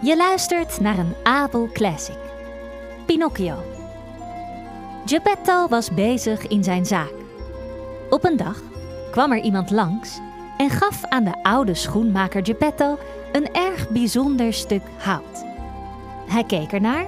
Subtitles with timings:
[0.00, 2.16] Je luistert naar een Abel Classic.
[3.06, 3.54] Pinocchio.
[5.04, 7.12] Geppetto was bezig in zijn zaak.
[8.10, 8.62] Op een dag
[9.10, 10.18] kwam er iemand langs
[10.56, 12.98] en gaf aan de oude schoenmaker Geppetto
[13.32, 15.44] een erg bijzonder stuk hout.
[16.26, 17.06] Hij keek ernaar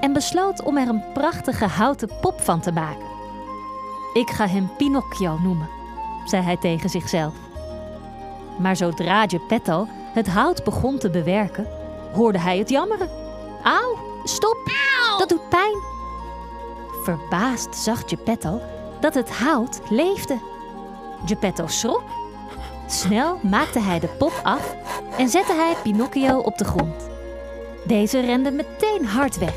[0.00, 3.06] en besloot om er een prachtige houten pop van te maken.
[4.12, 5.68] Ik ga hem Pinocchio noemen,
[6.24, 7.34] zei hij tegen zichzelf.
[8.58, 11.66] Maar zodra Geppetto het hout begon te bewerken,
[12.12, 13.10] hoorde hij het jammeren.
[13.62, 14.56] Auw, stop,
[15.18, 15.76] dat doet pijn.
[17.02, 18.60] Verbaasd zag Geppetto
[19.00, 20.38] dat het hout leefde.
[21.26, 22.02] Geppetto schrok.
[22.86, 24.74] Snel maakte hij de pop af
[25.18, 27.10] en zette hij Pinocchio op de grond.
[27.86, 29.54] Deze rende meteen hard weg,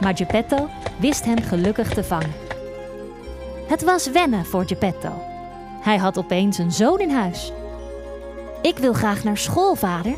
[0.00, 2.34] maar Geppetto wist hem gelukkig te vangen.
[3.66, 5.12] Het was wennen voor Geppetto.
[5.80, 7.52] Hij had opeens een zoon in huis.
[8.62, 10.14] Ik wil graag naar school, vader,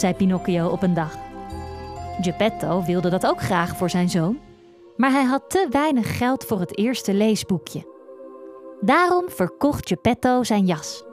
[0.00, 1.16] zei Pinocchio op een dag.
[2.20, 4.38] Geppetto wilde dat ook graag voor zijn zoon,
[4.96, 7.86] maar hij had te weinig geld voor het eerste leesboekje.
[8.80, 11.04] Daarom verkocht Geppetto zijn jas.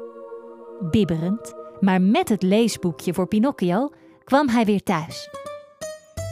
[0.91, 3.89] Bibberend, maar met het leesboekje voor Pinocchio,
[4.23, 5.29] kwam hij weer thuis.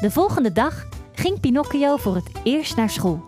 [0.01, 3.23] De volgende dag ging Pinocchio voor het eerst naar school.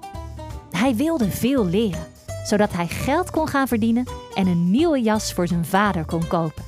[0.71, 2.08] Hij wilde veel leren,
[2.44, 6.64] zodat hij geld kon gaan verdienen en een nieuwe jas voor zijn vader kon kopen.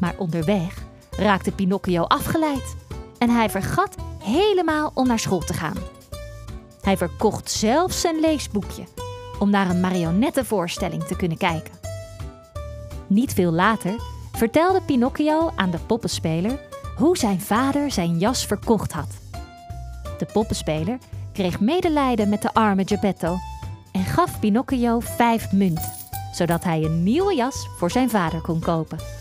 [0.00, 0.85] Maar onderweg
[1.16, 2.76] raakte Pinocchio afgeleid
[3.18, 5.76] en hij vergat helemaal om naar school te gaan.
[6.82, 8.84] Hij verkocht zelfs zijn leesboekje
[9.38, 11.74] om naar een marionettenvoorstelling te kunnen kijken.
[13.06, 13.94] Niet veel later
[14.32, 16.60] vertelde Pinocchio aan de poppenspeler
[16.96, 19.08] hoe zijn vader zijn jas verkocht had.
[20.18, 20.98] De poppenspeler
[21.32, 23.36] kreeg medelijden met de arme Geppetto
[23.92, 25.92] en gaf Pinocchio vijf munten,
[26.32, 29.15] zodat hij een nieuwe jas voor zijn vader kon kopen.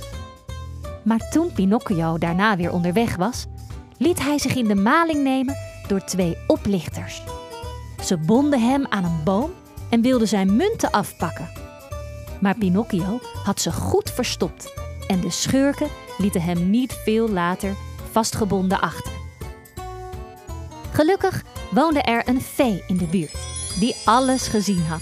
[1.06, 3.46] Maar toen Pinocchio daarna weer onderweg was,
[3.98, 5.56] liet hij zich in de maling nemen
[5.88, 7.22] door twee oplichters.
[8.04, 9.52] Ze bonden hem aan een boom
[9.90, 11.50] en wilden zijn munten afpakken.
[12.42, 14.74] Maar Pinocchio had ze goed verstopt
[15.08, 17.76] en de schurken lieten hem niet veel later
[18.12, 19.12] vastgebonden achter.
[20.92, 23.38] Gelukkig woonde er een fee in de buurt
[23.80, 25.02] die alles gezien had.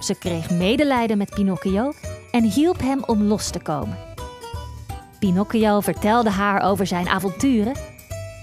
[0.00, 1.92] Ze kreeg medelijden met Pinocchio
[2.30, 4.09] en hielp hem om los te komen.
[5.20, 7.74] Pinocchio vertelde haar over zijn avonturen,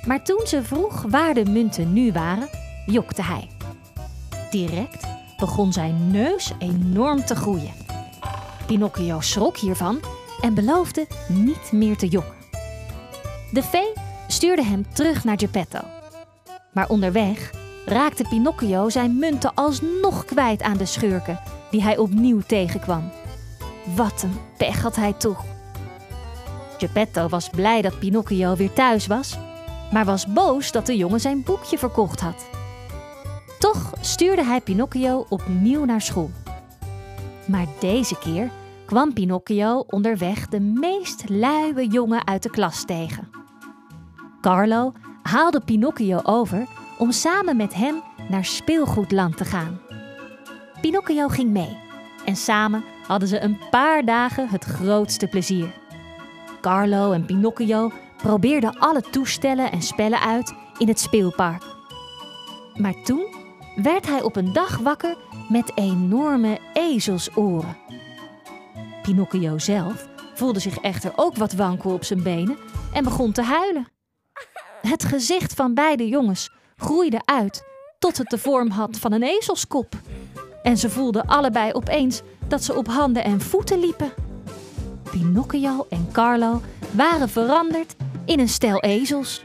[0.05, 2.49] maar toen ze vroeg waar de munten nu waren,
[2.85, 3.49] jokte hij.
[4.49, 5.07] Direct
[5.37, 7.73] begon zijn neus enorm te groeien.
[8.65, 9.99] Pinocchio schrok hiervan
[10.41, 12.35] en beloofde niet meer te jokken.
[13.51, 13.93] De vee
[14.27, 15.79] stuurde hem terug naar Geppetto.
[16.73, 17.51] Maar onderweg
[17.85, 21.39] raakte Pinocchio zijn munten alsnog kwijt aan de schurken
[21.71, 23.11] die hij opnieuw tegenkwam.
[23.95, 25.43] Wat een pech had hij toch.
[26.77, 29.37] Geppetto was blij dat Pinocchio weer thuis was,
[29.91, 32.45] maar was boos dat de jongen zijn boekje verkocht had.
[33.59, 36.31] Toch stuurde hij Pinocchio opnieuw naar school.
[37.45, 38.49] Maar deze keer
[38.85, 43.29] kwam Pinocchio onderweg de meest luie jongen uit de klas tegen.
[44.41, 46.65] Carlo haalde Pinocchio over
[46.97, 49.79] om samen met hem naar speelgoedland te gaan.
[50.81, 51.77] Pinocchio ging mee
[52.25, 55.73] en samen hadden ze een paar dagen het grootste plezier.
[56.67, 61.63] Carlo en Pinocchio probeerden alle toestellen en spellen uit in het speelpark.
[62.75, 63.35] Maar toen
[63.75, 65.15] werd hij op een dag wakker
[65.49, 67.77] met enorme ezelsoren.
[69.01, 72.57] Pinocchio zelf voelde zich echter ook wat wankel op zijn benen
[72.93, 73.87] en begon te huilen.
[74.81, 77.63] Het gezicht van beide jongens groeide uit
[77.99, 79.95] tot het de vorm had van een ezelskop.
[80.63, 84.26] En ze voelden allebei opeens dat ze op handen en voeten liepen.
[85.11, 87.95] Pinocchio en Carlo waren veranderd
[88.25, 89.43] in een stel ezels.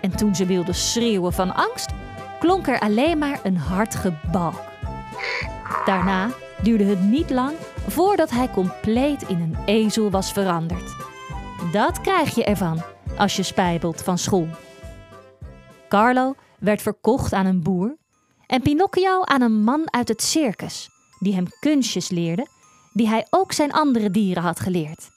[0.00, 1.90] En toen ze wilden schreeuwen van angst,
[2.40, 4.60] klonk er alleen maar een hard gebalk.
[5.84, 6.28] Daarna
[6.62, 7.56] duurde het niet lang
[7.88, 10.96] voordat hij compleet in een ezel was veranderd.
[11.72, 12.82] Dat krijg je ervan
[13.18, 14.48] als je spijbelt van school.
[15.88, 17.96] Carlo werd verkocht aan een boer
[18.46, 22.46] en Pinocchio aan een man uit het circus, die hem kunstjes leerde
[22.94, 25.08] die hij ook zijn andere dieren had geleerd.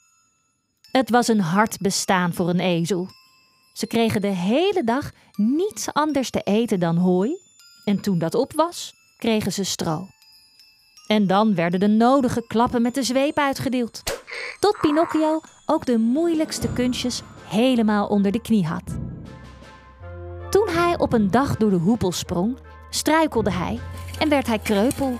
[0.90, 3.08] Het was een hard bestaan voor een ezel.
[3.72, 7.38] Ze kregen de hele dag niets anders te eten dan hooi,
[7.84, 10.06] en toen dat op was, kregen ze stro.
[11.06, 14.02] En dan werden de nodige klappen met de zweep uitgedeeld,
[14.58, 18.98] tot Pinocchio ook de moeilijkste kunstjes helemaal onder de knie had.
[20.50, 22.58] Toen hij op een dag door de hoepel sprong,
[22.90, 23.80] struikelde hij
[24.18, 25.16] en werd hij kreupel.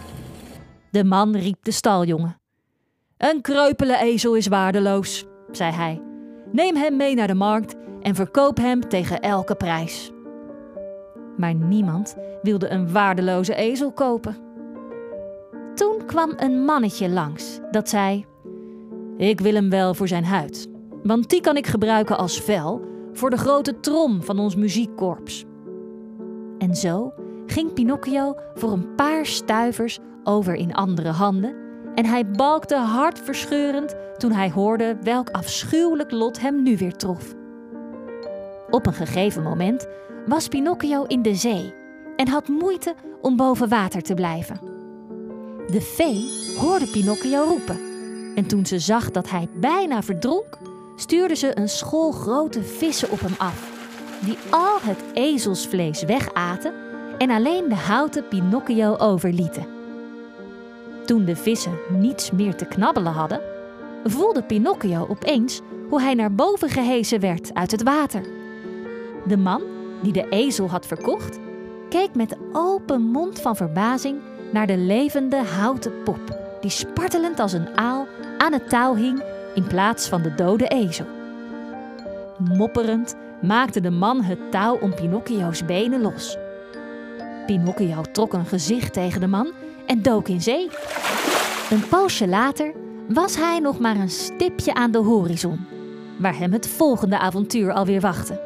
[0.90, 2.40] De man riep de staljongen.
[3.18, 6.02] Een kreupele ezel is waardeloos, zei hij.
[6.52, 10.10] Neem hem mee naar de markt en verkoop hem tegen elke prijs.
[11.36, 14.36] Maar niemand wilde een waardeloze ezel kopen.
[15.74, 18.26] Toen kwam een mannetje langs dat zei:
[19.16, 20.68] Ik wil hem wel voor zijn huid,
[21.02, 22.80] want die kan ik gebruiken als vel
[23.12, 25.44] voor de grote trom van ons muziekkorps.
[26.58, 27.12] En zo
[27.46, 31.67] ging Pinocchio voor een paar stuivers over in andere handen
[31.98, 37.34] en hij balkte hartverscheurend toen hij hoorde welk afschuwelijk lot hem nu weer trof.
[38.70, 39.86] Op een gegeven moment
[40.26, 41.74] was Pinocchio in de zee
[42.16, 44.60] en had moeite om boven water te blijven.
[45.66, 47.80] De vee hoorde Pinocchio roepen
[48.34, 50.58] en toen ze zag dat hij bijna verdronk,
[50.96, 53.70] stuurde ze een school grote vissen op hem af,
[54.20, 56.72] die al het ezelsvlees wegaten
[57.18, 59.77] en alleen de houten Pinocchio overlieten.
[61.08, 63.40] Toen de vissen niets meer te knabbelen hadden,
[64.04, 68.22] voelde Pinocchio opeens hoe hij naar boven gehesen werd uit het water.
[69.26, 69.62] De man
[70.02, 71.38] die de ezel had verkocht,
[71.88, 74.18] keek met open mond van verbazing
[74.52, 78.06] naar de levende houten pop, die spartelend als een aal
[78.38, 79.22] aan het touw hing
[79.54, 81.06] in plaats van de dode ezel.
[82.38, 86.36] Mopperend maakte de man het touw om Pinocchio's benen los.
[87.48, 89.52] Pinocchio trok een gezicht tegen de man
[89.86, 90.70] en dook in zee.
[91.70, 92.74] Een poosje later
[93.08, 95.66] was hij nog maar een stipje aan de horizon,
[96.18, 98.40] waar hem het volgende avontuur alweer wachtte.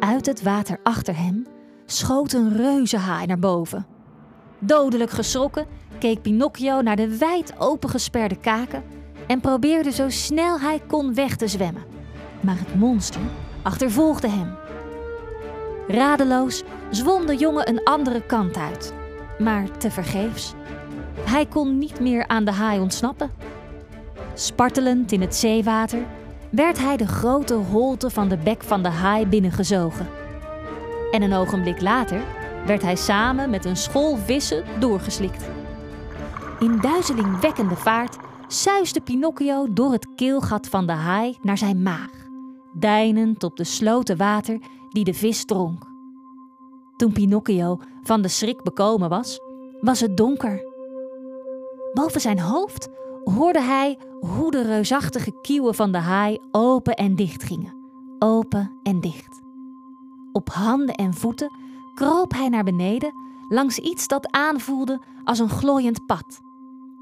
[0.00, 1.46] Uit het water achter hem
[1.86, 3.86] schoot een reuzenhaai naar boven.
[4.58, 5.66] Dodelijk geschrokken
[5.98, 8.82] keek Pinocchio naar de wijd opengesperde kaken
[9.26, 11.84] en probeerde zo snel hij kon weg te zwemmen.
[12.40, 13.20] Maar het monster
[13.62, 14.67] achtervolgde hem.
[15.88, 18.94] Radeloos zwom de jongen een andere kant uit,
[19.38, 20.54] maar tevergeefs.
[21.20, 23.30] Hij kon niet meer aan de haai ontsnappen.
[24.34, 25.98] Spartelend in het zeewater
[26.50, 30.08] werd hij de grote holte van de bek van de haai binnengezogen.
[31.10, 32.20] En een ogenblik later
[32.66, 35.44] werd hij samen met een school vissen doorgeslikt.
[36.58, 38.16] In duizelingwekkende vaart
[38.48, 42.10] suisde Pinocchio door het keelgat van de haai naar zijn maag,
[42.72, 44.58] deinend op de sloten water
[44.88, 45.86] die de vis dronk.
[46.96, 49.40] Toen Pinocchio van de schrik bekomen was,
[49.80, 50.66] was het donker.
[51.92, 52.88] Boven zijn hoofd
[53.24, 57.74] hoorde hij hoe de reusachtige kieuwen van de haai open en dicht gingen,
[58.18, 59.40] open en dicht.
[60.32, 61.52] Op handen en voeten
[61.94, 63.12] kroop hij naar beneden
[63.48, 66.40] langs iets dat aanvoelde als een glooiend pad,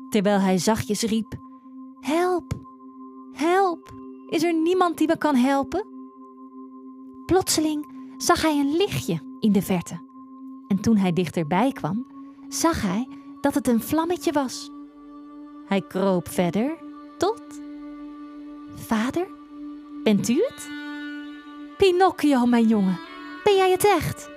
[0.08, 1.34] terwijl hij zachtjes riep:
[2.00, 2.52] Help,
[3.32, 3.92] help,
[4.28, 5.95] is er niemand die me kan helpen?
[7.26, 7.86] Plotseling
[8.16, 10.00] zag hij een lichtje in de verte.
[10.68, 12.06] En toen hij dichterbij kwam,
[12.48, 13.08] zag hij
[13.40, 14.70] dat het een vlammetje was.
[15.66, 16.76] Hij kroop verder
[17.18, 17.42] tot.
[18.74, 19.26] Vader,
[20.02, 20.68] bent u het?
[21.78, 22.98] Pinocchio, mijn jongen,
[23.44, 24.30] ben jij het echt?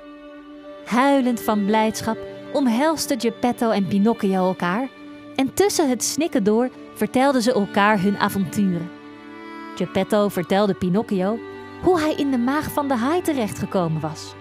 [0.85, 2.17] Huilend van blijdschap
[2.53, 4.89] omhelsten Geppetto en Pinocchio elkaar
[5.35, 8.89] en tussen het snikken door vertelden ze elkaar hun avonturen.
[9.75, 11.39] Geppetto vertelde Pinocchio
[11.81, 14.33] hoe hij in de maag van de haai terechtgekomen was.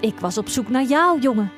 [0.00, 1.52] Ik was op zoek naar jou, jongen.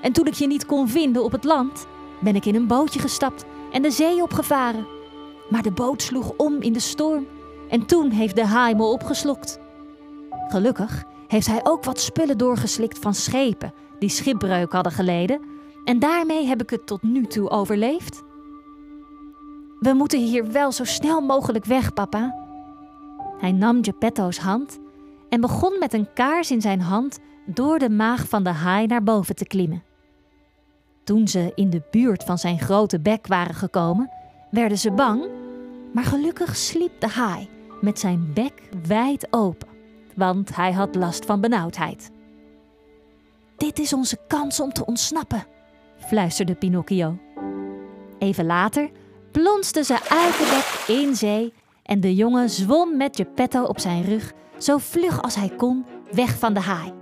[0.00, 1.86] En toen ik je niet kon vinden op het land,
[2.20, 4.86] ben ik in een bootje gestapt en de zee opgevaren.
[5.48, 7.26] Maar de boot sloeg om in de storm
[7.68, 9.58] en toen heeft de haai me opgeslokt.
[10.48, 15.40] Gelukkig heeft hij ook wat spullen doorgeslikt van schepen die schipbreuk hadden geleden
[15.84, 18.22] en daarmee heb ik het tot nu toe overleefd.
[19.80, 22.45] We moeten hier wel zo snel mogelijk weg, papa.
[23.38, 24.78] Hij nam Geppetto's hand
[25.28, 29.02] en begon met een kaars in zijn hand door de maag van de haai naar
[29.02, 29.82] boven te klimmen.
[31.04, 34.10] Toen ze in de buurt van zijn grote bek waren gekomen,
[34.50, 35.28] werden ze bang,
[35.92, 37.48] maar gelukkig sliep de haai
[37.80, 39.68] met zijn bek wijd open,
[40.14, 42.10] want hij had last van benauwdheid.
[43.56, 45.46] Dit is onze kans om te ontsnappen,
[45.98, 47.18] fluisterde Pinocchio.
[48.18, 48.90] Even later
[49.30, 50.48] plonste ze uit de
[50.86, 51.52] bek in zee
[51.86, 56.38] en de jongen zwom met Geppetto op zijn rug zo vlug als hij kon weg
[56.38, 56.92] van de haai.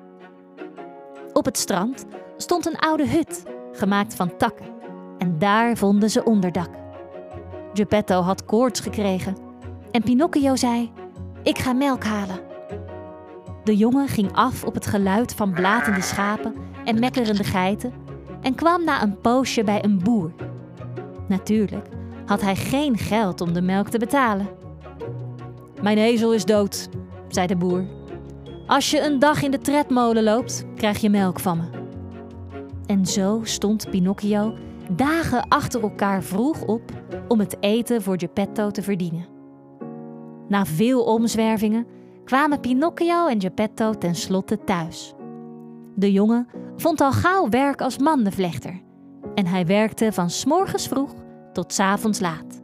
[1.32, 2.04] Op het strand
[2.36, 4.66] stond een oude hut, gemaakt van takken,
[5.18, 6.68] en daar vonden ze onderdak.
[7.72, 9.36] Geppetto had koorts gekregen
[9.90, 10.92] en Pinocchio zei:
[11.42, 12.40] Ik ga melk halen.
[13.64, 17.92] De jongen ging af op het geluid van blatende schapen en mekkerende geiten
[18.40, 20.32] en kwam na een poosje bij een boer.
[21.28, 21.88] Natuurlijk
[22.26, 24.63] had hij geen geld om de melk te betalen.
[25.84, 26.88] Mijn ezel is dood,
[27.28, 27.84] zei de boer.
[28.66, 31.64] Als je een dag in de tredmolen loopt, krijg je melk van me.
[32.86, 34.54] En zo stond Pinocchio
[34.90, 36.82] dagen achter elkaar vroeg op
[37.28, 39.26] om het eten voor Geppetto te verdienen.
[40.48, 41.86] Na veel omzwervingen
[42.24, 45.14] kwamen Pinocchio en Geppetto tenslotte thuis.
[45.94, 48.80] De jongen vond al gauw werk als mandenvlechter
[49.34, 51.14] en hij werkte van s morgens vroeg
[51.52, 52.63] tot s avonds laat.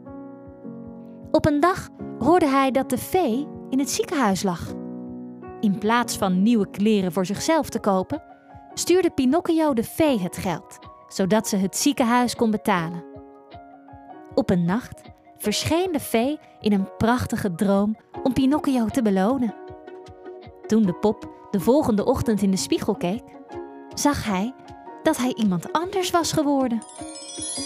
[1.31, 4.73] Op een dag hoorde hij dat de vee in het ziekenhuis lag.
[5.59, 8.23] In plaats van nieuwe kleren voor zichzelf te kopen,
[8.73, 13.03] stuurde Pinocchio de vee het geld, zodat ze het ziekenhuis kon betalen.
[14.33, 15.01] Op een nacht
[15.37, 19.55] verscheen de vee in een prachtige droom om Pinocchio te belonen.
[20.67, 23.23] Toen de pop de volgende ochtend in de spiegel keek,
[23.93, 24.53] zag hij
[25.03, 26.81] dat hij iemand anders was geworden.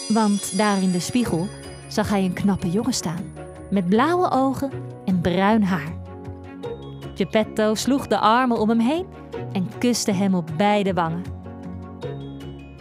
[0.08, 1.48] Want daar in de spiegel
[1.88, 3.34] zag hij een knappe jongen staan,
[3.70, 4.72] met blauwe ogen
[5.06, 5.94] en bruin haar.
[7.16, 9.06] Geppetto sloeg de armen om hem heen
[9.52, 11.24] en kuste hem op beide wangen.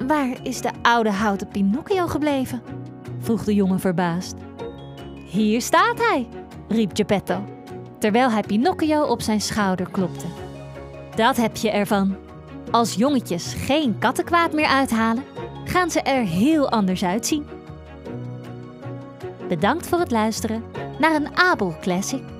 [0.06, 2.62] Waar is de oude houten Pinocchio gebleven?
[3.20, 4.34] vroeg de jongen verbaasd.
[5.26, 6.28] Hier staat hij,
[6.68, 7.44] riep Geppetto,
[7.98, 10.26] terwijl hij Pinocchio op zijn schouder klopte.
[11.16, 12.16] Dat heb je ervan.
[12.70, 15.24] Als jongetjes geen kattenkwaad meer uithalen,
[15.64, 17.46] gaan ze er heel anders uitzien.
[19.48, 20.64] Bedankt voor het luisteren
[20.98, 22.33] naar een Abel Classic.